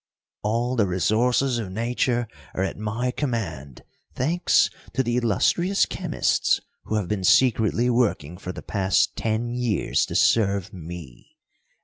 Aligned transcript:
"All 0.41 0.75
the 0.75 0.87
resources 0.87 1.59
of 1.59 1.69
Nature 1.71 2.27
are 2.55 2.63
at 2.63 2.75
my 2.75 3.11
command 3.11 3.83
thanks 4.15 4.71
to 4.93 5.03
the 5.03 5.15
illustrious 5.15 5.85
chemists 5.85 6.59
who 6.85 6.95
have 6.95 7.07
been 7.07 7.23
secretly 7.23 7.87
working 7.87 8.39
for 8.39 8.51
the 8.51 8.63
past 8.63 9.15
ten 9.15 9.53
years 9.53 10.07
to 10.07 10.15
serve 10.15 10.73
me. 10.73 11.37